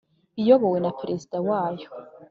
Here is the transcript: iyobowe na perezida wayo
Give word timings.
iyobowe 0.41 0.77
na 0.81 0.91
perezida 0.99 1.35
wayo 1.47 1.87